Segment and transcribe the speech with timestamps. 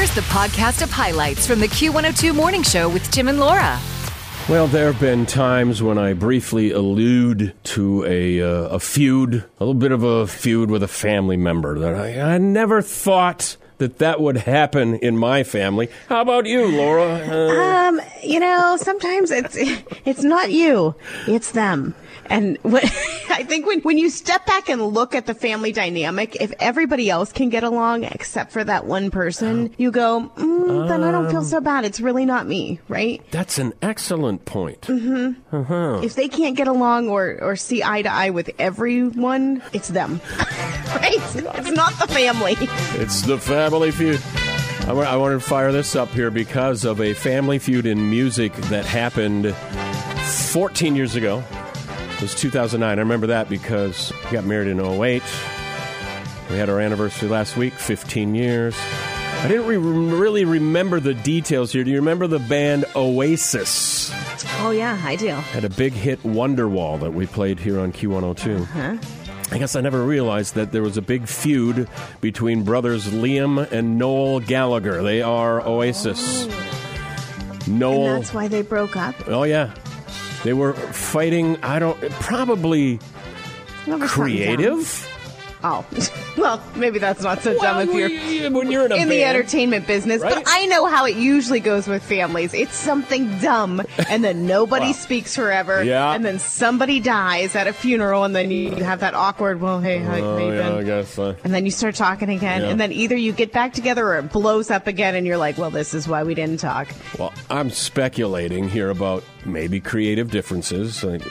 [0.00, 3.78] Here's the podcast of highlights from the Q102 Morning Show with Jim and Laura.
[4.48, 9.44] Well, there have been times when I briefly allude to a, uh, a feud, a
[9.58, 13.98] little bit of a feud with a family member that I, I never thought that
[13.98, 15.90] that would happen in my family.
[16.08, 17.20] How about you, Laura?
[17.28, 19.54] Uh, Um, you know, sometimes it's
[20.06, 20.94] it's not you,
[21.26, 21.94] it's them.
[22.30, 22.84] And what,
[23.30, 27.10] I think when when you step back and look at the family dynamic, if everybody
[27.10, 29.74] else can get along except for that one person, oh.
[29.76, 31.64] you go, mm, then I don't feel so um.
[31.64, 31.84] bad.
[31.84, 33.20] It's really not me, right?
[33.32, 34.82] that's an excellent point.
[34.82, 35.56] Mm-hmm.
[35.56, 36.00] Uh-huh.
[36.02, 40.20] If they can't get along or or see eye to eye with everyone, it's them,
[40.38, 41.14] right?
[41.14, 42.54] It's not the family.
[43.00, 44.20] It's the family feud.
[44.86, 48.08] I wa- I wanted to fire this up here because of a family feud in
[48.08, 51.42] music that happened 14 years ago.
[52.20, 52.98] It was 2009.
[52.98, 55.22] I remember that because we got married in 08.
[56.50, 58.76] We had our anniversary last week, 15 years.
[58.78, 61.82] I didn't re- really remember the details here.
[61.82, 64.12] Do you remember the band Oasis?
[64.58, 65.28] Oh yeah, I do.
[65.28, 68.60] Had a big hit Wonderwall that we played here on Q102.
[68.60, 68.98] Uh-huh.
[69.50, 71.88] I guess I never realized that there was a big feud
[72.20, 75.02] between brothers Liam and Noel Gallagher.
[75.02, 76.46] They are Oasis.
[76.50, 77.60] Oh.
[77.64, 78.16] And Noel.
[78.20, 79.14] that's why they broke up.
[79.26, 79.72] oh, yeah.
[80.44, 82.98] They were fighting, I don't, probably
[84.00, 85.06] creative?
[85.62, 85.84] Oh,
[86.38, 89.86] well, maybe that's not so dumb if you're when you're in a in the entertainment
[89.86, 90.22] business.
[90.22, 90.34] Right?
[90.36, 92.54] But I know how it usually goes with families.
[92.54, 94.92] It's something dumb, and then nobody Wow.
[94.92, 95.84] speaks forever.
[95.84, 96.12] Yeah.
[96.12, 99.98] And then somebody dies at a funeral, and then you have that awkward, well, hey,
[99.98, 101.18] how, how Oh, yeah, I guess.
[101.18, 102.68] Uh, And then you start talking again, Yeah.
[102.68, 105.58] and then either you get back together or it blows up again, and you're like,
[105.58, 106.88] well, this is why we didn't talk.
[107.18, 111.02] Well, I'm speculating here about maybe creative differences.
[111.04, 111.30] Like, uh,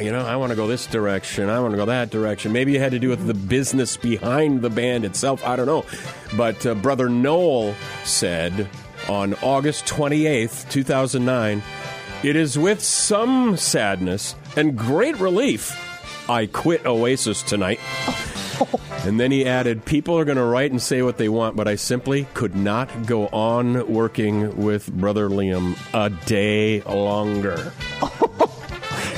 [0.00, 1.48] you know, I want to go this direction.
[1.48, 2.52] I want to go that direction.
[2.52, 5.44] Maybe it had to do with the business behind the band itself.
[5.44, 5.84] I don't know.
[6.36, 8.68] But uh, Brother Noel said
[9.08, 11.62] on August 28th, 2009,
[12.22, 15.76] it is with some sadness and great relief
[16.28, 17.80] I quit Oasis tonight.
[19.04, 21.66] And then he added, People are going to write and say what they want, but
[21.66, 27.72] I simply could not go on working with Brother Liam a day longer.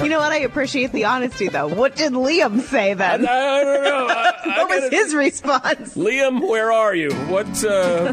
[0.03, 0.33] You know what?
[0.33, 1.69] I appreciate the honesty, though.
[1.69, 3.27] What did Liam say then?
[3.27, 4.07] I don't know.
[4.09, 5.95] I, I What was gotta- his response?
[5.97, 7.13] Liam, where are you?
[7.29, 8.13] What uh,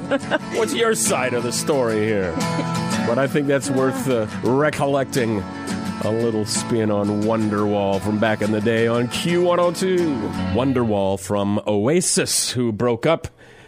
[0.53, 2.31] What's your side of the story here?
[3.07, 5.39] But I think that's worth uh, recollecting
[6.03, 10.53] a little spin on Wonderwall from back in the day on Q102.
[10.53, 13.27] Wonderwall from Oasis, who broke up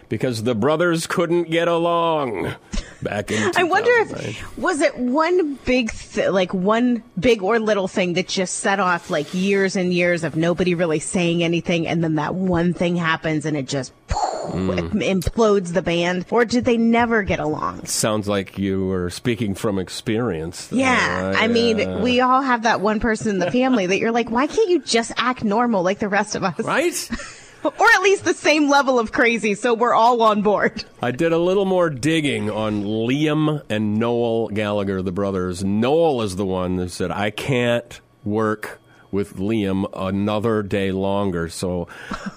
[0.09, 2.53] because the brothers couldn't get along
[3.03, 7.88] back in I wonder if was it one big th- like one big or little
[7.88, 12.03] thing that just set off like years and years of nobody really saying anything and
[12.03, 13.94] then that one thing happens and it just
[14.41, 14.89] Mm.
[15.03, 17.85] implodes the band or did they never get along?
[17.85, 20.68] Sounds like you were speaking from experience.
[20.72, 21.44] Yeah, right?
[21.44, 24.31] I mean, Uh, we all have that one person in the family that you're like,
[24.31, 26.59] why can't you just act normal like the rest of us?
[26.59, 27.09] Right?
[27.63, 30.83] Or at least the same level of crazy so we're all on board.
[31.01, 35.63] I did a little more digging on Liam and Noel Gallagher, the brothers.
[35.63, 38.79] Noel is the one that said, I can't work
[39.11, 41.50] with Liam another day longer.
[41.50, 41.88] So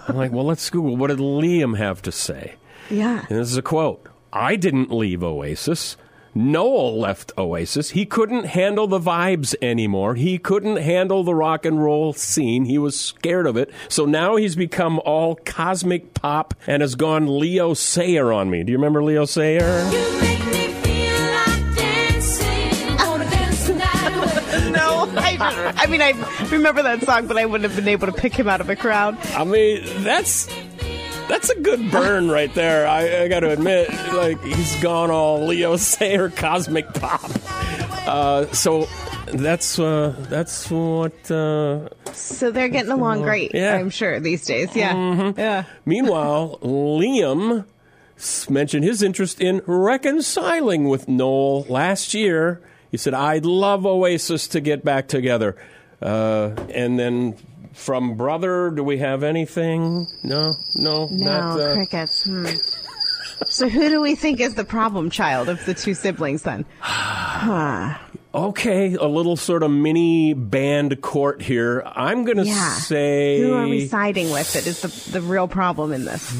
[0.08, 0.96] I'm like, well, let's Google.
[0.96, 2.54] What did Liam have to say?
[2.90, 3.24] Yeah.
[3.28, 5.96] And this is a quote I didn't leave Oasis.
[6.34, 7.90] Noel left Oasis.
[7.90, 10.14] He couldn't handle the vibes anymore.
[10.16, 12.64] He couldn't handle the rock and roll scene.
[12.64, 13.70] He was scared of it.
[13.88, 18.64] So now he's become all cosmic pop and has gone Leo Sayer on me.
[18.64, 19.84] Do you remember Leo Sayer?
[19.90, 22.98] You make me feel like dancing.
[22.98, 24.70] I wanna dance tonight.
[24.72, 26.12] No, I, I mean, I
[26.50, 28.76] remember that song, but I wouldn't have been able to pick him out of a
[28.76, 29.16] crowd.
[29.36, 30.48] I mean, that's
[31.28, 32.86] that's a good burn right there.
[32.86, 37.30] I, I got to admit, like he's gone all Leo Sayer cosmic pop.
[38.06, 38.86] Uh, so
[39.32, 41.30] that's uh, that's what.
[41.30, 43.74] Uh, So they're getting along great, Yeah.
[43.76, 44.74] I'm sure, these days.
[44.76, 45.32] Yeah.
[45.36, 45.64] Yeah.
[45.84, 47.64] Meanwhile, Liam
[48.48, 52.60] mentioned his interest in reconciling with Noel last year.
[52.90, 55.56] He said, "I'd love Oasis to get back together."
[56.02, 57.36] Uh, and then
[57.74, 60.06] from brother, do we have anything?
[60.22, 61.60] No, no, No, not.
[61.60, 62.24] Uh, crickets.
[62.24, 62.46] Hmm.
[63.46, 66.64] So who do we think is the problem child of the two siblings then?
[68.34, 71.84] Okay, a little sort of mini band court here.
[71.86, 72.68] I'm going to Yeah.
[72.70, 73.40] say.
[73.40, 76.34] Who are we siding with that is the, the real problem in this?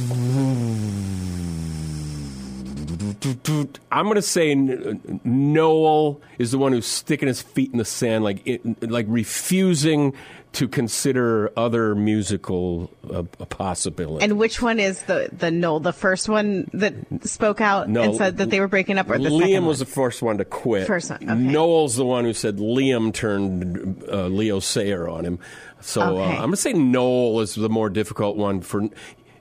[3.91, 8.25] I'm going to say Noel is the one who's sticking his feet in the sand,
[8.25, 10.15] like it, like refusing
[10.55, 14.23] to consider other musical uh, possibilities.
[14.23, 15.81] And which one is the the Noel?
[15.81, 19.19] The first one that spoke out No, and said that they were breaking up, or
[19.19, 20.87] the Liam was the first one to quit.
[20.87, 21.35] First one, okay.
[21.35, 25.39] Noel's the one who said Liam turned uh, Leo Sayer on him.
[25.81, 28.89] So uh, I'm going to say Noel is the more difficult one for.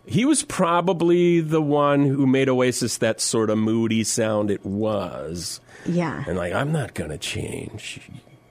[0.05, 5.61] He was probably the one who made Oasis that sort of moody sound it was.
[5.85, 6.23] yeah.
[6.27, 8.01] And like, I'm not going to change.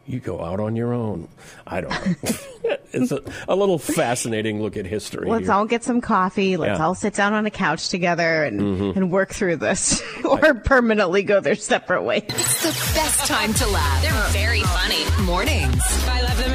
[0.07, 1.29] You go out on your own.
[1.67, 2.31] I don't know.
[2.93, 5.29] it's a, a little fascinating look at history.
[5.31, 5.53] Let's here.
[5.53, 6.57] all get some coffee.
[6.57, 6.75] Let's Yeah.
[6.75, 6.83] Mm-hmm.
[6.83, 11.39] all sit down on a couch together and, and work through this, or permanently go
[11.41, 12.25] their separate ways.
[12.29, 14.03] It's the best time to laugh.
[14.03, 15.05] They're very funny.
[15.25, 15.81] Mornings.
[16.09, 16.53] I love them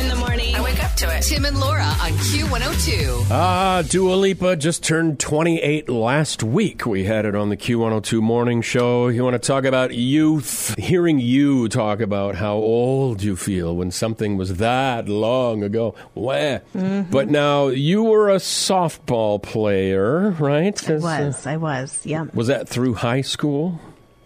[0.97, 1.21] to it.
[1.21, 3.27] Tim and Laura on Q102.
[3.29, 6.85] Ah, Dua Lipa just turned 28 last week.
[6.85, 9.07] We had it on the Q102 morning show.
[9.07, 10.73] You want to talk about youth?
[10.77, 15.94] Hearing you talk about how old you feel when something was that long ago.
[16.15, 16.59] Wah.
[16.73, 20.75] But now you were a softball player, right?
[20.75, 22.25] 'Cause, uh, Was I was yeah.
[22.33, 23.79] was that through high school?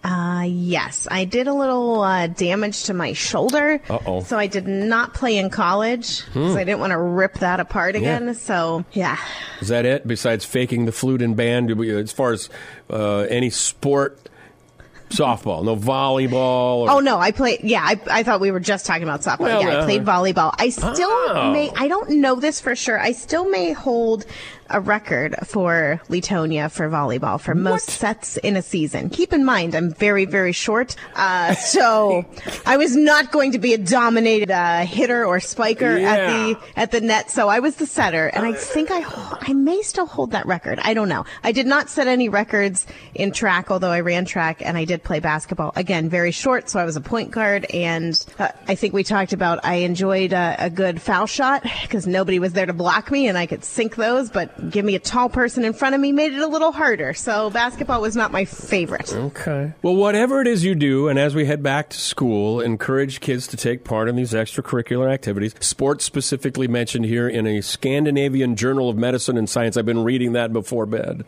[0.03, 3.79] Uh, yes, I did a little uh, damage to my shoulder.
[3.87, 4.21] Uh-oh.
[4.23, 7.95] So I did not play in college because I didn't want to rip that apart
[7.95, 8.25] again.
[8.27, 8.33] Yeah.
[8.33, 9.17] So yeah,
[9.59, 10.07] Is that it?
[10.07, 12.49] Besides faking the flute and band, as far as
[12.89, 14.27] uh, any sport,
[15.09, 16.77] softball, no volleyball.
[16.87, 17.59] Or, Oh no, I played.
[17.63, 19.39] Yeah, I, I thought we were just talking about softball.
[19.41, 20.53] Well, yeah, uh, I played volleyball.
[20.57, 21.51] I still Oh.
[21.53, 21.69] may.
[21.75, 22.99] I don't know this for sure.
[22.99, 24.25] I still may hold
[24.71, 29.09] a record for Leetonia for volleyball for most sets in a season.
[29.09, 32.25] Keep in mind, I'm very very short, uh, so
[32.65, 36.13] I was not going to be a dominated uh, hitter or spiker Yeah.
[36.13, 37.29] at the at the net.
[37.31, 39.03] So I was the setter, and I think I
[39.41, 40.79] I may still hold that record.
[40.83, 41.25] I don't know.
[41.43, 45.03] I did not set any records in track, although I ran track and I did
[45.03, 45.73] play basketball.
[45.75, 49.33] Again, very short, so I was a point guard, and uh, I think we talked
[49.33, 53.37] about I enjoyed a good foul shot because nobody was there to block me, and
[53.37, 54.29] I could sink those.
[54.29, 57.13] But give me a tall person in front of me made it a little harder.
[57.13, 59.13] So basketball was not my favorite.
[59.13, 59.73] Okay.
[59.81, 63.47] Well, whatever it is you do, and as we head back to school, encourage kids
[63.47, 65.55] to take part in these extracurricular activities.
[65.59, 69.77] Sports specifically mentioned here in a Scandinavian Journal of Medicine and Science.
[69.77, 71.25] I've been reading that before bed.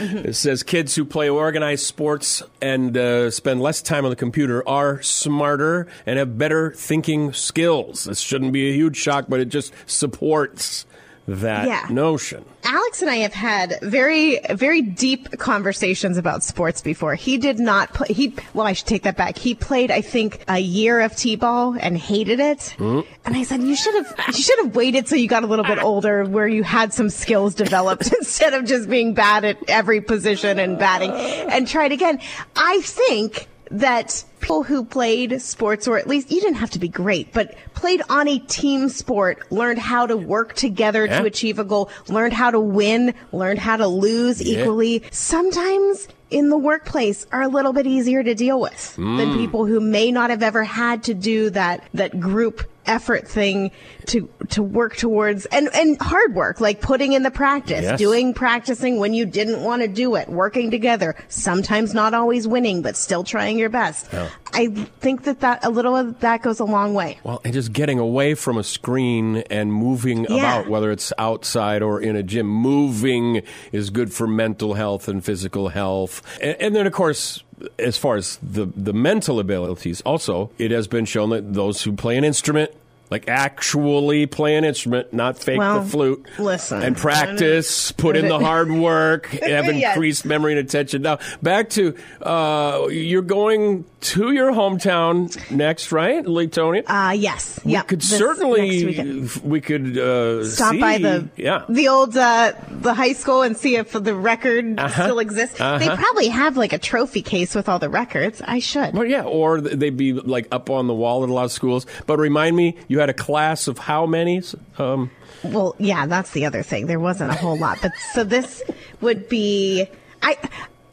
[0.00, 4.66] It says kids who play organized sports and uh, spend less time on the computer
[4.68, 8.04] are smarter and have better thinking skills.
[8.04, 10.86] This shouldn't be a huge shock, but it just supports
[11.28, 11.86] that Yeah.
[11.90, 12.44] notion.
[12.64, 17.14] Alex and I have had very, very deep conversations about sports before.
[17.14, 18.08] He did not play.
[18.12, 19.38] He well, I should take that back.
[19.38, 22.74] He played, I think, a year of t-ball and hated it.
[22.78, 23.00] Mm-hmm.
[23.24, 25.64] And I said, you should have, you should have waited till you got a little
[25.64, 30.00] bit older, where you had some skills developed instead of just being bad at every
[30.00, 32.18] position and batting, and tried again.
[32.56, 36.88] I think that people who played sports, or at least you didn't have to be
[36.88, 41.20] great, but played on a team sport, learned how to work together Yeah.
[41.20, 44.60] to achieve a goal, learned how to win, learned how to lose Yeah.
[44.62, 45.02] equally.
[45.10, 49.16] Sometimes in the workplace are a little bit easier to deal with Mm.
[49.16, 53.70] than people who may not have ever had to do that that group effort thing
[54.08, 57.98] to to work towards and and hard work like putting in the practice Yes.
[57.98, 62.82] doing practicing when you didn't want to do it working together sometimes not always winning
[62.82, 64.08] but still trying your best
[64.54, 64.68] i
[65.00, 67.98] think that that a little of that goes a long way Well, and just getting
[67.98, 70.36] away from a screen and moving Yeah.
[70.38, 73.42] about, whether it's outside or in a gym, moving
[73.72, 76.22] is good for mental health and physical health.
[76.40, 77.42] And, and then, of course,
[77.78, 81.92] as far as the, the mental abilities, also, it has been shown that those who
[81.92, 82.70] play an instrument,
[83.10, 86.82] like actually play an instrument, not fake Well, the flute, listen.
[86.82, 89.94] and practice, put in the hard work, have Yes.
[89.94, 91.02] increased memory and attention.
[91.02, 96.84] Now, back to uh, you're going to your hometown next, right, Leetonia?
[96.86, 101.64] uh yes we yeah could this certainly we could uh, stop see, by the yeah
[101.68, 105.02] the old uh, the high school and see if the record Uh-huh.
[105.04, 105.58] still exists.
[105.58, 105.96] They Uh-huh.
[105.96, 108.42] probably have like a trophy case with all the records.
[108.44, 108.94] I should.
[108.94, 111.86] well, yeah, or they'd be like up on the wall at a lot of schools.
[112.06, 114.42] But remind me, you had a class of how many?
[114.78, 115.10] Um,
[115.44, 116.86] Well, yeah, that's the other thing.
[116.86, 118.62] There wasn't a whole lot, but so this
[119.00, 119.86] would be
[120.22, 120.36] I.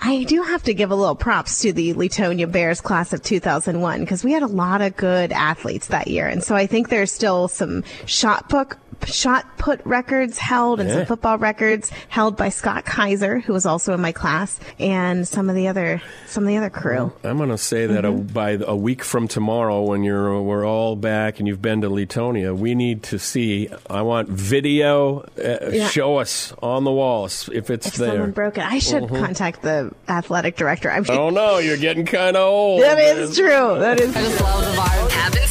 [0.05, 4.01] I do have to give a little props to the Leetonia Bears class of 2001
[4.01, 6.27] because we had a lot of good athletes that year.
[6.27, 10.95] And so I think there's still some shot book shot put records held and Yeah.
[10.97, 15.49] some football records held by Scott Kaiser, who was also in my class, and some
[15.49, 17.11] of the other some of the other crew.
[17.23, 18.29] I'm going to say that Mm-hmm.
[18.29, 21.89] a, by a week from tomorrow, when you're we're all back and you've been to
[21.89, 23.69] Leetonia, we need to see.
[23.89, 25.19] I want video.
[25.37, 25.87] Uh, Yeah.
[25.89, 28.09] Show us on the walls if it's If there.
[28.11, 29.19] someone broke it, I should Mhm.
[29.19, 30.91] contact the athletic director.
[30.91, 31.57] I'm I don't know.
[31.59, 32.81] You're getting kind of old.
[32.81, 33.79] That is true.
[33.79, 34.15] That is.
[34.15, 35.11] I just love the vibe.
[35.11, 35.47] Having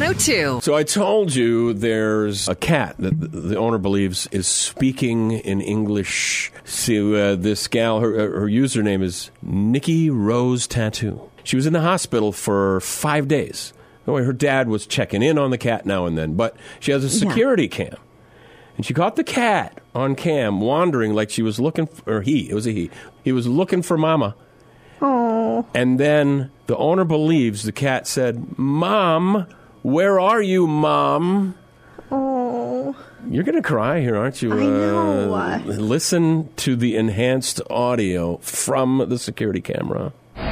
[0.00, 0.62] Q102.
[0.62, 6.50] So I told you there's a cat that the owner believes is speaking in English
[6.84, 8.00] to uh, this gal.
[8.00, 11.20] Her, her username is Nikki Rose Tattoo.
[11.44, 13.72] She was in the hospital for five days.
[14.06, 17.04] Oh, her dad was checking in on the cat now and then, but she has
[17.04, 17.30] a Yeah.
[17.30, 17.96] security cam.
[18.76, 22.48] And she caught the cat on cam wandering like she was looking for, or he,
[22.48, 22.90] it was a he.
[23.22, 24.34] He was looking for mama.
[25.00, 25.66] Oh.
[25.74, 29.46] And then the owner believes the cat said, Mom,
[29.82, 31.54] where are you, Mom?
[32.10, 32.94] Oh.
[33.28, 34.52] You're going to cry here, aren't you?
[34.52, 35.34] I know.
[35.34, 40.12] Uh, listen to the enhanced audio from the security camera.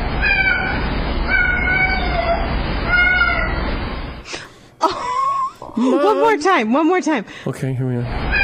[5.76, 6.72] One more time.
[6.72, 7.24] One more time.
[7.46, 8.39] Okay, here we are.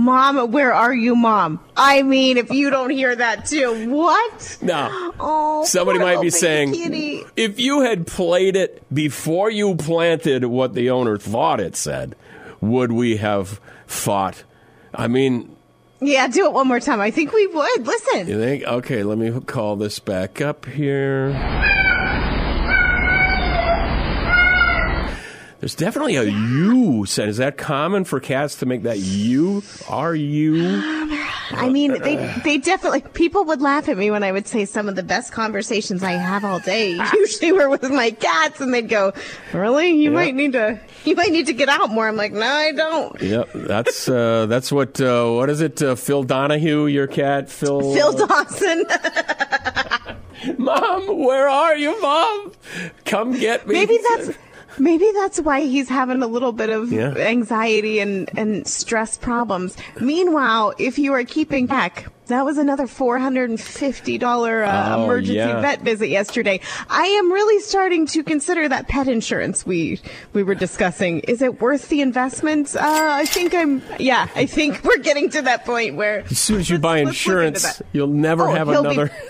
[0.00, 1.60] Mom, where are you, Mom?
[1.76, 4.56] I mean, if you don't hear that too, what?
[4.62, 5.12] No.
[5.20, 7.22] Oh, somebody might be saying, kitty.
[7.36, 12.16] if you had played it before you planted what the owner thought it said,
[12.62, 14.42] would we have thought?
[14.94, 15.54] I mean,
[16.00, 17.00] Yeah, do it one more time.
[17.00, 17.86] I think we would.
[17.86, 18.26] Listen.
[18.26, 18.64] You think?
[18.64, 21.68] Okay, let me call this back up here.
[25.60, 27.28] There's definitely a U sound.
[27.28, 29.62] Is that common for cats to make that U?
[29.88, 30.80] Are you?
[31.52, 34.88] I mean, they they definitely people would laugh at me when I would say some
[34.88, 38.88] of the best conversations I have all day usually were with my cats, and they'd
[38.88, 39.12] go,
[39.52, 39.90] "Really?
[39.90, 42.72] You might need to you might need to get out more." I'm like, "No, I
[42.72, 44.98] don't." Yep, that's uh, that's what.
[44.98, 45.82] Uh, what is it?
[45.82, 47.92] Uh, Phil Donahue, your cat, Phil.
[47.92, 48.84] Phil Dawson.
[50.56, 52.52] Mom, where are you, Mom?
[53.04, 53.74] Come get me.
[53.74, 54.30] maybe that's
[54.78, 57.14] maybe that's why he's having a little bit of Yeah.
[57.16, 59.76] anxiety and and stress problems.
[60.00, 62.06] Meanwhile, if you are keeping back.
[62.26, 65.60] That was another four hundred and fifty dollar uh, Oh, emergency yeah.
[65.60, 66.60] vet visit yesterday.
[66.88, 70.00] I am really starting to consider that pet insurance we
[70.32, 71.18] we were discussing.
[71.26, 72.76] Is it worth the investment?
[72.76, 73.82] Uh, I think I'm.
[73.98, 76.20] Yeah, I think we're getting to that point where.
[76.30, 78.90] As soon as you buy let's look into insurance, you'll never Oh, have he'll be-
[78.90, 79.10] another.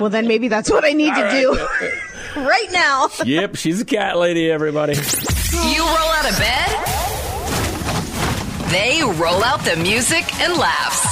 [0.00, 1.50] Well, then maybe that's what I need to do
[2.36, 3.08] right now.
[3.24, 4.50] yep, she's a cat lady.
[4.50, 4.94] Everybody.
[4.94, 6.70] You roll out of bed.
[8.70, 11.06] They roll out the music and laughs.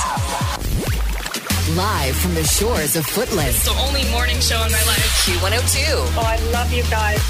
[1.76, 3.64] Live from the shores of Footland.
[3.64, 5.26] The only morning show in my life.
[5.26, 5.84] Q102.
[6.16, 7.20] Oh, I love you guys.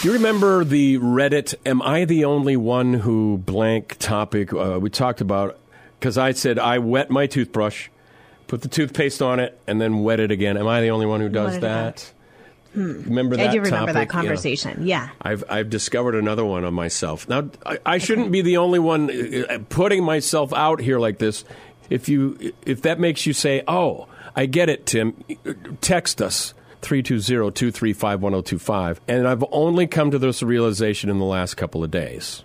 [0.00, 1.54] Do you remember the Reddit?
[1.64, 5.58] Am I the only one who blank topic uh, we talked about?
[5.98, 7.88] Because I said I wet my toothbrush,
[8.46, 10.56] put the toothpaste on it, and then wet it again.
[10.56, 12.12] Am I the only one who does Wet it that?
[12.76, 13.02] Hmm.
[13.04, 13.94] Remember that I do remember topic?
[13.94, 14.86] that conversation.
[14.86, 15.08] Yeah.
[15.22, 17.26] I've I've discovered another one on myself.
[17.26, 21.46] Now I, I shouldn't be the only one uh, putting myself out here like this.
[21.88, 25.14] If you if that makes you say, "Oh, I get it, Tim,"
[25.80, 26.52] text us
[26.82, 28.98] 320-235-1025.
[29.08, 32.44] And I've only come to this realization in the last couple of days.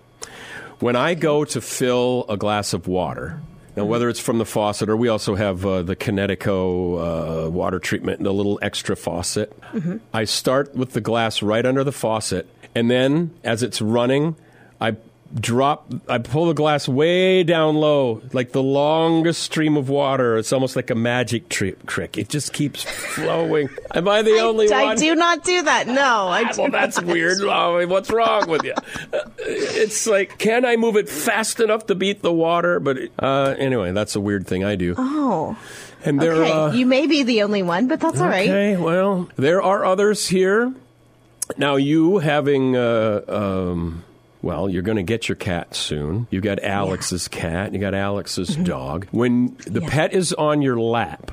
[0.80, 3.38] When I go to fill a glass of water,
[3.76, 7.78] now whether it's from the faucet or we also have uh, the Kinetico uh, water
[7.78, 9.98] treatment, the little extra faucet, Mm-hmm.
[10.12, 14.36] I start with the glass right under the faucet, and then as it's running,
[14.80, 14.96] I
[15.34, 20.36] drop, I pull the glass way down low, like the longest stream of water.
[20.36, 22.18] It's almost like a magic tri- trick.
[22.18, 23.68] It just keeps flowing.
[23.94, 24.92] Am I the only I one?
[24.92, 25.86] I do not do that.
[25.86, 27.06] No, I do well, that's not.
[27.06, 27.38] weird.
[27.42, 28.74] Oh, What's wrong with you?
[29.12, 32.80] Uh, It's like, can I move it fast enough to beat the water?
[32.80, 34.94] But uh, anyway, that's a weird thing I do.
[34.98, 35.56] Oh.
[36.04, 38.48] And there, okay, uh, you may be the only one, but that's all right.
[38.48, 40.72] Okay, well, there are others here.
[41.56, 44.02] Now, you having, uh, um,
[44.42, 46.26] well, you're going to get your cat soon.
[46.30, 47.72] You got Alex's cat.
[47.72, 48.64] You got Alex's Mm-hmm.
[48.64, 49.06] dog.
[49.12, 51.30] When the pet is on your lap,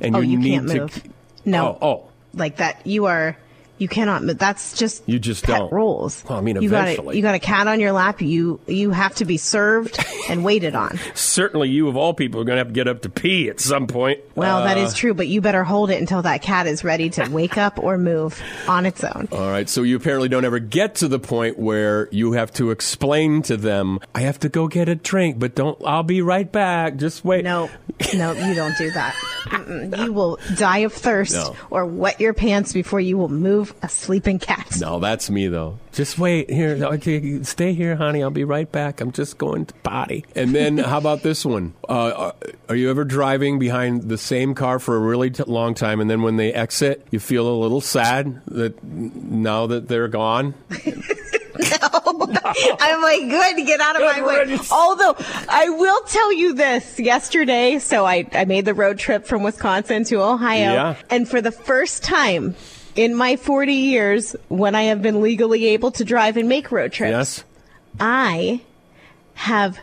[0.00, 1.02] and Oh, you, you need can't to, move.
[1.44, 1.78] No.
[1.80, 3.36] oh, oh, Like that, you are.
[3.76, 4.22] You cannot.
[4.38, 5.72] That's just you just don't.
[5.72, 6.24] rules.
[6.28, 7.14] Well, I mean, you got eventually.
[7.14, 8.22] a, you got a cat on your lap.
[8.22, 10.98] You you have to be served and waited on.
[11.14, 13.58] Certainly, you of all people are going to have to get up to pee at
[13.58, 14.20] some point.
[14.36, 17.10] Well, that Uh, is true, but you better hold it until that cat is ready
[17.10, 19.28] to wake up or move on its own.
[19.32, 22.70] All right, so you apparently don't ever get to the point where you have to
[22.70, 25.76] explain to them, "I have to go get a drink, but don't.
[25.84, 26.96] I'll be right back.
[26.96, 27.68] Just wait." No,
[28.14, 29.16] no, you don't do that.
[29.44, 29.96] Mm-mm.
[30.04, 31.56] you will die of thirst No.
[31.70, 34.76] or wet your pants before you will move a sleeping cat.
[34.80, 35.78] No, that's me though.
[35.92, 36.76] Just wait here.
[36.84, 38.22] Okay, stay here, honey.
[38.22, 39.00] I'll be right back.
[39.00, 40.24] I'm just going to potty.
[40.34, 41.72] And then, how about this one?
[41.88, 42.32] Uh,
[42.68, 46.10] are you ever driving behind the same car for a really t- long time, and
[46.10, 50.54] then when they exit, you feel a little sad that now that they're gone?
[51.62, 54.38] I'm like, good, get out of my way.
[54.38, 54.70] riddance.
[54.72, 55.14] Although,
[55.48, 60.04] I will tell you this yesterday, so I, I made the road trip from Wisconsin
[60.04, 60.72] to Ohio.
[60.72, 60.96] Yeah.
[61.10, 62.54] And for the first time
[62.96, 66.92] in my 40 years, when I have been legally able to drive and make road
[66.92, 67.44] trips, Yes.
[68.00, 68.60] I
[69.34, 69.78] have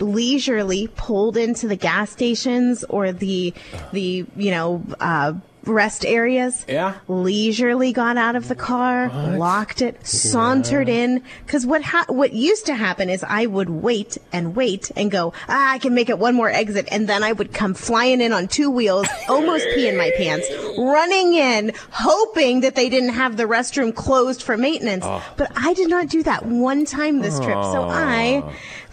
[0.00, 3.52] leisurely pulled into the gas stations or the
[3.92, 5.34] the you know uh
[5.66, 6.94] rest areas Yeah.
[7.08, 11.22] leisurely got out of the car locked it sauntered in.
[11.46, 15.32] Because what ha- what used to happen is i would wait and wait and go
[15.48, 18.32] ah, i can make it one more exit and then i would come flying in
[18.32, 20.46] on two wheels almost pee in my pants
[20.78, 25.04] running in hoping that they didn't have the restroom closed for maintenance.
[25.36, 27.62] But i did not do that one time this trip.
[27.74, 28.42] So i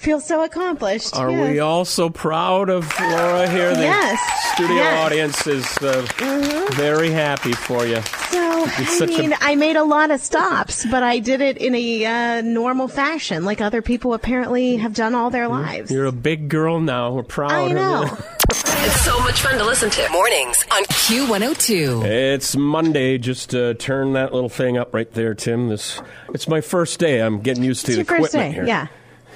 [0.02, 1.52] feel so accomplished Are Yes.
[1.52, 3.74] we all so proud of Laura here?
[3.76, 4.20] The Yes.
[4.54, 4.94] studio Yes.
[4.94, 5.06] Mm-hmm.
[5.06, 8.02] audience is uh, very happy for you.
[8.02, 12.06] So, I mean, I made a lot of stops, but I did it in a
[12.06, 15.90] uh, normal fashion, like other people apparently have done all their lives.
[15.92, 17.12] You're a big girl now.
[17.14, 18.04] We're proud I of know.
[18.06, 18.18] you.
[18.84, 20.10] It's so much fun to listen to.
[20.10, 22.04] Mornings on Q102.
[22.04, 23.18] It's Monday.
[23.20, 25.70] Just uh, turn that little thing up right there, Tim.
[25.70, 26.02] This
[26.34, 27.20] it's my first day.
[27.22, 28.66] I'm getting used to It's your the first equipment day, here.
[28.66, 28.88] yeah.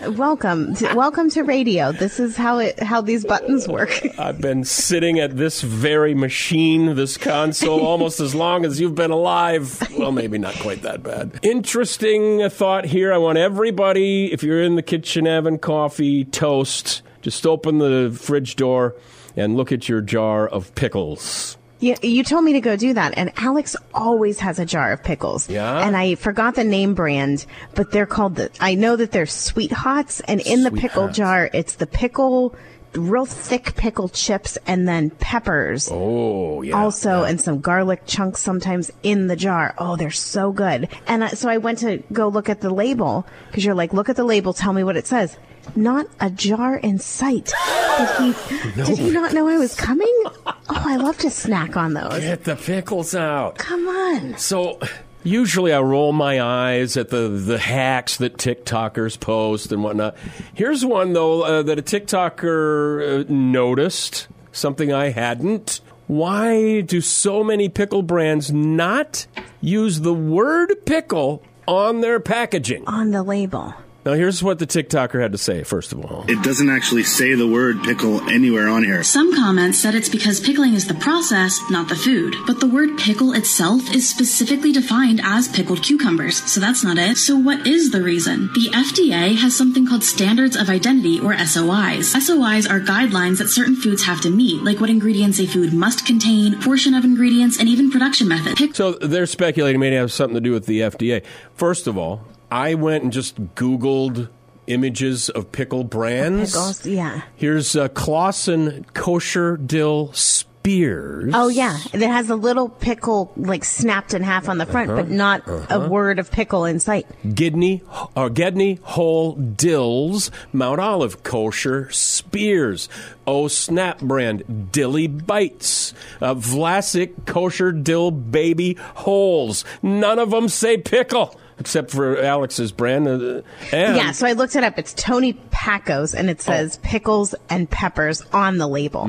[0.02, 1.94] Welcome, to, welcome to radio.
[1.94, 4.06] This is how it how these buttons work.
[4.20, 9.12] I've been sitting at this very machine, this console, almost as long as you've been
[9.12, 9.82] alive.
[9.98, 11.40] Well, maybe not quite that bad.
[11.44, 13.14] Interesting thought here.
[13.14, 18.58] I want everybody, if you're in the kitchen having coffee, toast, just open the fridge
[18.58, 18.96] door
[19.38, 21.58] and look at your jar of pickles.
[21.79, 25.03] You, you told me to go do that, and Alex always has a jar of
[25.03, 25.50] pickles.
[25.50, 25.86] Yeah?
[25.86, 28.50] And I forgot the name brand, but they're called the.
[28.60, 31.17] I know that they're Sweet Hots, and in the pickle Hots.
[31.17, 32.55] jar, it's the pickle,
[32.94, 35.89] real thick pickle chips, and then peppers.
[35.91, 36.75] Oh, yeah.
[36.75, 39.75] also and some garlic chunks sometimes in the jar.
[39.77, 40.88] Oh, they're so good.
[41.08, 44.08] And I, so I went to go look at the label because you're like, look
[44.08, 45.38] at the label, tell me what it says.
[45.76, 47.54] Not a jar in sight.
[47.98, 48.72] Did he?
[48.84, 50.14] Did he not know I was coming?
[50.46, 52.20] Oh, I love to snack on those.
[52.20, 53.58] Get the pickles out.
[53.58, 54.38] Come on.
[54.38, 54.80] So
[55.24, 60.16] usually I roll my eyes at the, the hacks that TikTokers post and whatnot.
[60.54, 65.82] Here's one, though, uh, that a TikToker uh, noticed, something I hadn't.
[66.08, 69.25] Why do so many pickle brands not
[69.60, 72.84] use the word pickle on their packaging?
[72.88, 73.74] On the label.
[74.05, 76.25] Now, here's what the TikToker had to say, first of all.
[76.27, 79.01] It doesn't actually say the word pickle anywhere on here.
[79.01, 82.35] Some comments said it's because pickling is the process, not the food.
[82.46, 87.18] But the word pickle itself is specifically defined as pickled cucumbers, so that's not it.
[87.18, 88.51] So what is the reason?
[88.53, 92.13] The FDA has something called Standards of Identity, or SOIs.
[92.13, 96.05] SOIs are guidelines that certain foods have to meet, like what ingredients a food must
[96.05, 98.55] contain, portion of ingredients, and even production method.
[98.55, 101.24] Pick- So they're speculating maybe it has something to do with the FDA.
[101.55, 104.29] First of all, I went and just Googled
[104.68, 106.51] images of pickle brands.
[106.53, 107.22] Pickles, yeah.
[107.36, 111.34] Here's uh, Claussen kosher dill spears.
[111.36, 115.10] Oh yeah, it has a little pickle like snapped in half on the front, but
[115.10, 117.05] not a word of pickle in sight.
[117.24, 117.81] Gidney
[118.16, 122.90] or Gedney whole dills, Mount Olive kosher spears.
[123.27, 125.94] Oh Snap brand dilly bites.
[126.20, 129.66] Uh, Vlasic kosher dill baby holes.
[129.84, 131.40] None of them say pickle.
[131.57, 133.07] Except for Alex's brand.
[133.07, 133.41] Uh,
[133.72, 134.77] and Yeah, so I looked it up.
[134.77, 139.07] It's Tony Packo's, and it says pickles and peppers on the label.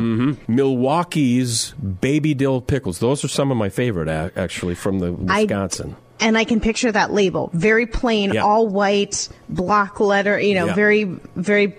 [0.48, 2.98] Milwaukee's baby dill pickles.
[2.98, 5.96] Those are some of my favorite, actually, from the I- Wisconsin.
[6.18, 7.50] And I can picture that label.
[7.52, 8.40] Very plain, Yeah.
[8.42, 10.74] all white, block letter, you know, Yeah.
[10.74, 11.04] very,
[11.36, 11.74] very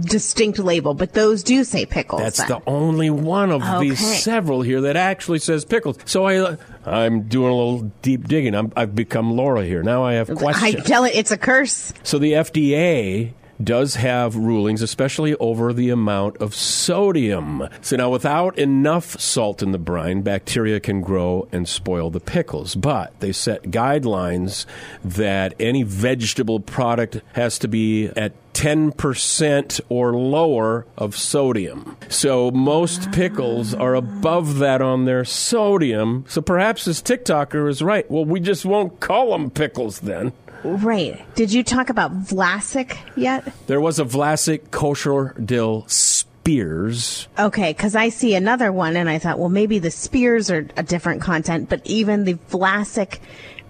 [0.00, 0.92] distinct label.
[0.92, 2.20] But those do say pickles.
[2.20, 2.48] That's then.
[2.48, 5.96] the only one of these several here that actually says pickles.
[6.04, 8.54] So I, I'm doing a little deep digging.
[8.54, 9.82] I'm, I've become Laura here.
[9.82, 10.74] Now I have questions.
[10.74, 11.92] I tell it, it's a curse.
[12.02, 13.32] So the FDA
[13.64, 17.68] does have rulings, especially over the amount of sodium.
[17.80, 22.74] So now, without enough salt in the brine, bacteria can grow and spoil the pickles.
[22.74, 24.66] But they set guidelines
[25.04, 31.96] that any vegetable product has to be at 10% or lower of sodium.
[32.08, 33.10] So most ah.
[33.12, 36.24] pickles are above that on their sodium.
[36.28, 38.08] So perhaps this TikToker is right.
[38.10, 40.32] Well, we just won't call them pickles then.
[40.64, 41.22] Right.
[41.34, 43.52] Did you talk about Vlasic yet?
[43.66, 47.28] There was a Vlasic kosher dill spears.
[47.38, 50.82] Okay, because I see another one, and I thought, well, maybe the spears are a
[50.82, 53.18] different content, but even the Vlasic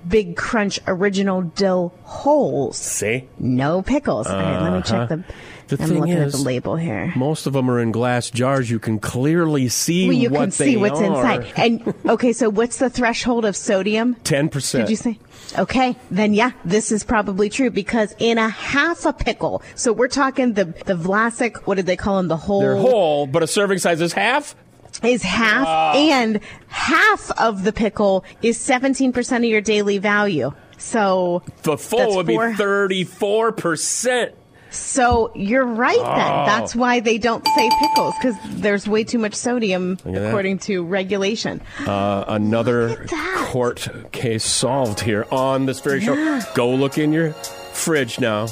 [0.09, 3.28] Big Crunch original dill holes, See?
[3.38, 4.26] no pickles.
[4.26, 5.14] All right, let me check the.
[5.16, 5.33] Uh-huh.
[5.68, 7.12] The I'm thing looking is, at the label here.
[7.16, 8.68] Most of them are in glass jars.
[8.70, 11.05] You can clearly see Well, you what can they see what's are.
[11.40, 11.52] inside.
[11.57, 14.16] And okay, so what's the threshold of sodium?
[14.16, 14.85] Ten percent.
[14.87, 15.18] Did you say?
[15.59, 20.09] Okay, then yeah, this is probably true because in a half a pickle, so we're
[20.09, 22.28] talking the the Vlasic, what did they call them?
[22.28, 24.55] The whole They're whole, but a serving size is half.
[25.02, 30.52] is half, and half of the pickle is 17% of your daily value.
[30.78, 34.35] So The full would be four- thirty-four percent.
[34.72, 36.04] So you're right Oh.
[36.04, 36.46] then.
[36.46, 40.28] That's why they don't say pickles because there's way too much sodium at that.
[40.28, 41.61] according to regulation.
[41.87, 43.48] Uh, another Look at that.
[43.50, 46.40] court case solved here on this very show.
[46.54, 47.32] Go look in your
[47.72, 48.48] fridge now.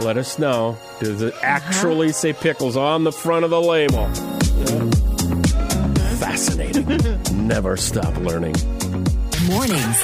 [0.00, 0.76] Let us know.
[1.00, 1.42] Does it Uh-huh.
[1.46, 4.08] actually say pickles on the front of the label?
[6.18, 6.86] Fascinating.
[7.48, 8.54] Never stop learning.
[9.46, 10.02] Mornings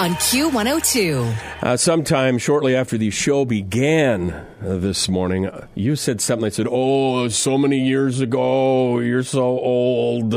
[0.00, 1.62] on Q102.
[1.62, 4.46] Uh, sometime shortly after the show began uh,
[4.78, 9.42] this morning, uh, you said something that said, Oh, so many years ago, you're so
[9.42, 10.32] old.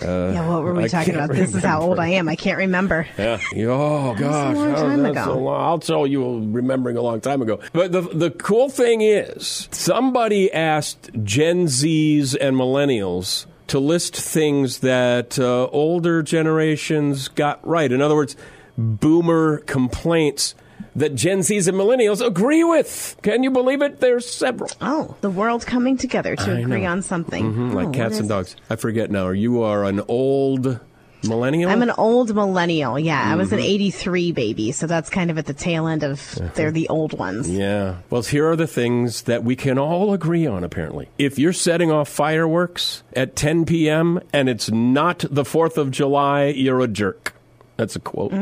[0.00, 1.36] yeah, what were we I talking can't about?
[1.36, 2.28] This is how old I am.
[2.28, 3.04] I can't remember.
[3.18, 3.40] Yeah.
[3.66, 5.24] Oh gosh, a long how time that's ago.
[5.24, 5.60] so long.
[5.60, 6.22] I'll tell you,
[6.52, 7.58] remembering a long time ago.
[7.72, 14.78] But the the cool thing is, somebody asked Gen Zs and millennials to list things
[14.80, 17.90] that uh, older generations got right.
[17.90, 18.36] In other words,
[18.76, 20.54] boomer complaints
[20.94, 23.16] that Gen Zs and millennials agree with.
[23.22, 24.00] Can you believe it?
[24.00, 24.70] There's several.
[24.80, 26.90] Oh, the world's coming together to I agree know.
[26.90, 27.52] on something.
[27.54, 28.28] Mhm, Oh, like cats and it?
[28.28, 28.56] dogs.
[28.68, 29.30] I forget now.
[29.30, 30.80] You are an old
[31.24, 31.70] millennial.
[31.70, 32.98] I'm an old millennial.
[32.98, 33.66] Yeah, I was an Mm-hmm.
[33.66, 37.48] 83 baby, so that's kind of at the tail end of they're the old ones.
[37.48, 37.96] Yeah.
[38.10, 41.08] Well, here are the things that we can all agree on, apparently.
[41.18, 44.20] If you're setting off fireworks at 10 p.m.
[44.32, 47.34] and it's not the 4th of July, you're a jerk.
[47.76, 48.32] That's a quote.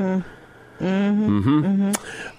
[0.81, 1.91] Mm-hmm.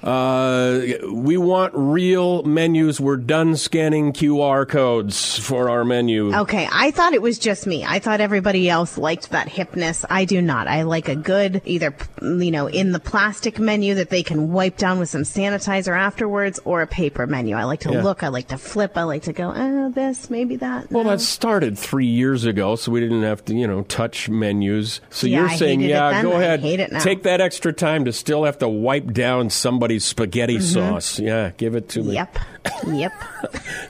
[0.03, 0.81] Uh,
[1.13, 2.99] we want real menus.
[2.99, 6.35] We're done scanning QR codes for our menu.
[6.35, 7.85] Okay, I thought it was just me.
[7.85, 10.03] I thought everybody else liked that hipness.
[10.09, 10.67] I do not.
[10.67, 14.77] I like a good, either, you know, in the plastic menu that they can wipe
[14.77, 17.55] down with some sanitizer afterwards or a paper menu.
[17.55, 18.01] I like to Yeah.
[18.01, 20.91] look, I like to flip, I like to go, oh, this, maybe that.
[20.91, 24.29] Well, no." that started three years ago, so we didn't have to, you know, touch
[24.29, 24.99] menus.
[25.11, 26.99] So Yeah, you're I saying, yeah, go I ahead, hate it now.
[26.99, 31.19] take that extra time to still have to wipe down somebody's spaghetti sauce.
[31.19, 32.15] Yeah, give it to me.
[32.15, 32.93] Mm-hmm.
[32.95, 33.11] Yep.
[33.11, 33.13] Yep.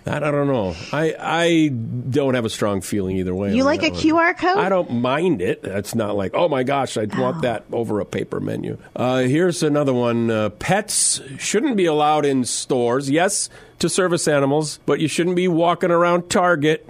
[0.05, 0.75] I, I don't know.
[0.91, 3.55] I I don't have a strong feeling either way.
[3.55, 3.99] You like a one.
[3.99, 4.57] QR code?
[4.57, 5.61] I don't mind it.
[5.63, 8.77] It's not like, oh my gosh, I'd want that over a paper menu.
[8.95, 10.29] Uh, here's another one.
[10.29, 13.09] Uh, pets shouldn't be allowed in stores.
[13.09, 16.87] Yes, to service animals, but you shouldn't be walking around Target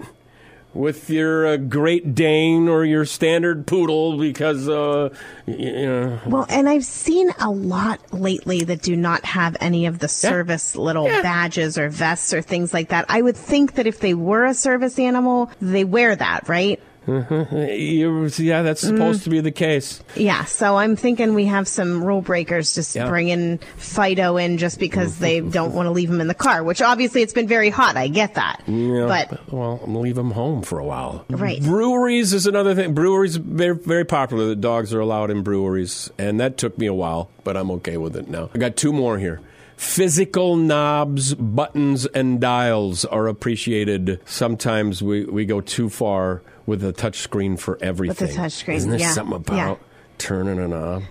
[0.74, 5.10] with your uh, Great Dane or your standard poodle because, uh,
[5.46, 6.20] you know.
[6.26, 10.76] Well, and I've seen a lot lately that do not have any of the service
[10.76, 11.22] little Yeah.
[11.22, 13.06] badges or vests or things like that.
[13.10, 16.80] I would think that if they were a service animal, they wear that, right?
[17.08, 17.56] Mm-hmm.
[17.82, 19.24] You, yeah, that's supposed mm.
[19.26, 20.04] to be the case.
[20.16, 23.10] Yeah, so I'm thinking we have some rule breakers just Yeah.
[23.10, 26.82] bringing Fido in just because they don't want to leave him in the car, which
[26.82, 27.98] obviously it's been very hot.
[27.98, 28.62] I get that.
[28.68, 31.26] Yeah, But well, I'm leave him home for a while.
[31.30, 31.62] Right.
[31.62, 32.94] Breweries is another thing.
[32.94, 34.48] Breweries very very popular.
[34.48, 37.98] The dogs are allowed in breweries, and that took me a while, but I'm okay
[37.98, 38.50] with it now.
[38.54, 39.42] I got two more here.
[39.78, 44.20] Physical knobs, buttons, and dials are appreciated.
[44.26, 48.28] Sometimes we, we go too far with a touch screen for everything.
[48.30, 49.76] with touch screen, Isn't there yeah, something about yeah.
[50.18, 51.04] turning a knob?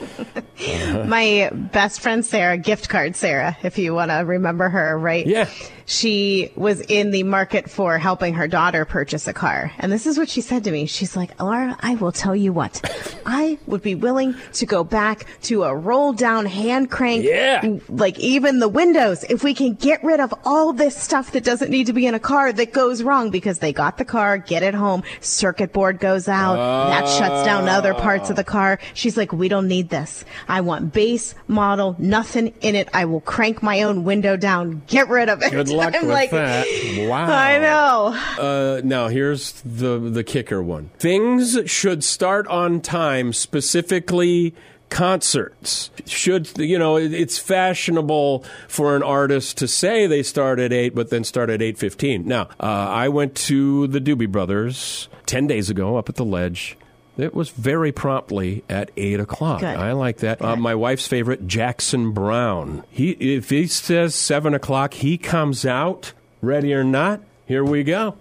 [1.08, 5.26] my best friend Sarah, gift card Sarah, if you want to remember her, right?
[5.26, 5.50] Yeah.
[5.90, 9.72] She was in the market for helping her daughter purchase a car.
[9.76, 10.86] And this is what she said to me.
[10.86, 12.80] She's like, Laura, I will tell you what.
[13.26, 17.24] I would be willing to go back to a roll down hand crank.
[17.24, 17.78] Yeah.
[17.88, 19.24] Like even the windows.
[19.24, 22.14] If we can get rid of all this stuff that doesn't need to be in
[22.14, 25.98] a car that goes wrong because they got the car, get it home, circuit board
[25.98, 26.54] goes out,
[26.90, 28.78] that shuts down other parts of the car.
[28.94, 30.24] She's like, we don't need this.
[30.46, 32.88] I want base model, nothing in it.
[32.94, 34.82] I will crank my own window down.
[34.86, 35.50] Get rid of it.
[35.50, 36.66] Good luck I'm with like, that.
[37.08, 37.24] Wow.
[37.30, 38.42] I know.
[38.42, 40.90] Uh, now here's the the kicker one.
[40.98, 44.54] Things should start on time, specifically
[44.88, 45.90] concerts.
[46.06, 50.94] Should you know it- it's fashionable for an artist to say they start at eight,
[50.94, 52.26] but then start at eight fifteen.
[52.26, 56.76] Now uh, I went to the Doobie Brothers ten days ago up at the Ledge.
[57.20, 59.60] It was very promptly at eight o'clock.
[59.60, 59.76] Good.
[59.76, 60.42] I like that.
[60.42, 62.84] Uh, my wife's favorite, Jackson Browne.
[62.90, 67.20] He if he says seven o'clock, he comes out ready or not.
[67.46, 68.16] Here we go.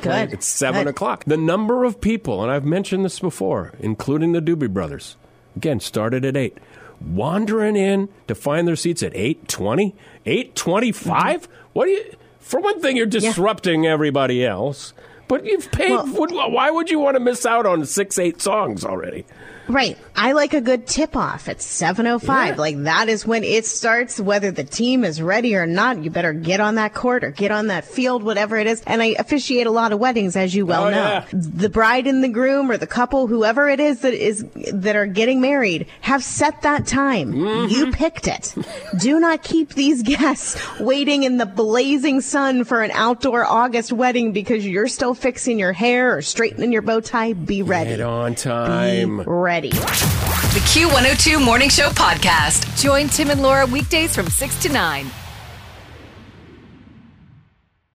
[0.00, 0.32] Good.
[0.32, 0.90] at 7 Good.
[0.90, 1.24] o'clock.
[1.24, 5.16] The number of people, and I've mentioned this before, including the Doobie Brothers,
[5.56, 6.58] again, started at 8,
[7.00, 9.94] wandering in to find their seats at 8.20,
[10.26, 11.46] 8.25?
[11.72, 12.04] What do you...
[12.38, 14.92] For one thing, you're disrupting everybody else.
[15.28, 15.90] But you've paid.
[15.90, 19.24] Well- why would you want to miss out on six, eight songs already?
[19.68, 19.98] Right.
[20.16, 22.22] I like a good tip off at 7:05.
[22.48, 22.54] Yeah.
[22.56, 26.02] Like that is when it starts whether the team is ready or not.
[26.04, 28.82] You better get on that court or get on that field whatever it is.
[28.86, 30.96] And I officiate a lot of weddings as you well Oh, know.
[30.96, 31.24] yeah.
[31.32, 35.06] The bride and the groom or the couple whoever it is that is that are
[35.06, 37.32] getting married have set that time.
[37.32, 37.72] Mm-hmm.
[37.74, 38.54] You picked it.
[38.98, 44.32] Do not keep these guests waiting in the blazing sun for an outdoor August wedding
[44.32, 47.32] because you're still fixing your hair or straightening your bow tie.
[47.32, 47.90] Be ready.
[47.90, 49.24] Get on Be time.
[49.54, 49.70] Ready.
[49.70, 52.76] The Q102 Morning Show podcast.
[52.82, 55.23] Join Tim and Laura weekdays from 6 to 9.